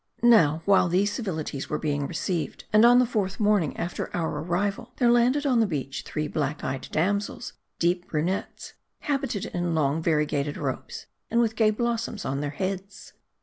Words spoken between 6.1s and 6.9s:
black eyed